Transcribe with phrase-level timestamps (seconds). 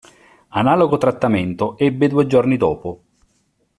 [0.49, 3.03] Analogo trattamento ebbe due giorni dopo.